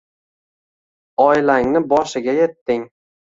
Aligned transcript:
Oilangni 1.25 1.83
boshiga 1.93 2.37
yetding 2.39 2.89